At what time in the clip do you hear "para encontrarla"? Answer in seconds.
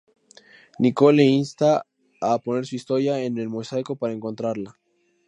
3.97-4.79